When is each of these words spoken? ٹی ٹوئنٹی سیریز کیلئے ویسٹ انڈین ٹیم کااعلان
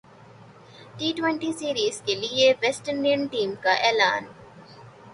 ٹی 0.97 1.11
ٹوئنٹی 1.17 1.51
سیریز 1.59 2.01
کیلئے 2.05 2.51
ویسٹ 2.61 2.89
انڈین 2.89 3.25
ٹیم 3.31 3.53
کااعلان 3.63 4.23